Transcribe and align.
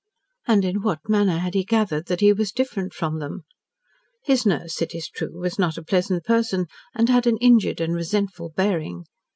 And 0.47 0.65
in 0.65 0.81
what 0.81 1.07
manner 1.07 1.37
had 1.37 1.53
he 1.53 1.63
gathered 1.63 2.07
that 2.07 2.21
he 2.21 2.33
was 2.33 2.51
different 2.51 2.91
from 2.91 3.19
them? 3.19 3.43
His 4.23 4.47
nurse, 4.47 4.81
it 4.81 4.95
is 4.95 5.07
true, 5.07 5.37
was 5.39 5.59
not 5.59 5.77
a 5.77 5.83
pleasant 5.85 6.23
person, 6.23 6.65
and 6.95 7.07
had 7.07 7.27
an 7.27 7.37
injured 7.37 7.79
and 7.79 7.93
resentful 7.93 8.49
bearing. 8.49 9.05